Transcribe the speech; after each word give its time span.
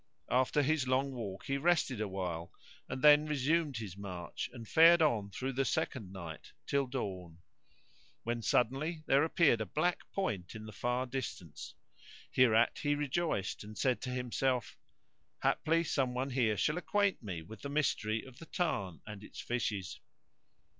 After 0.31 0.63
his 0.63 0.87
long 0.87 1.11
walk 1.11 1.43
he 1.45 1.59
rested 1.59 1.99
for 1.99 2.05
a 2.05 2.07
while, 2.07 2.51
and 2.89 3.03
then 3.03 3.27
resumed 3.27 3.77
his 3.77 3.95
march 3.95 4.49
and 4.51 4.67
fared 4.67 4.99
on 4.99 5.29
through 5.29 5.53
the 5.53 5.63
second 5.63 6.11
night 6.11 6.53
till 6.65 6.87
dawn, 6.87 7.37
when 8.23 8.41
suddenly 8.41 9.03
there 9.05 9.23
appeared 9.23 9.61
a 9.61 9.65
black 9.67 9.99
point 10.11 10.55
in 10.55 10.65
the 10.65 10.71
far 10.71 11.05
distance. 11.05 11.75
Hereat 12.31 12.79
he 12.79 12.95
rejoiced 12.95 13.63
and 13.63 13.77
said 13.77 14.01
to 14.01 14.09
himself, 14.09 14.75
"Haply 15.43 15.83
some 15.83 16.15
one 16.15 16.31
here 16.31 16.57
shall 16.57 16.79
acquaint 16.79 17.21
me 17.21 17.43
with 17.43 17.61
the 17.61 17.69
mystery 17.69 18.23
of 18.23 18.39
the 18.39 18.47
tarn 18.47 19.03
and 19.05 19.23
its 19.23 19.39
fishes." 19.39 19.99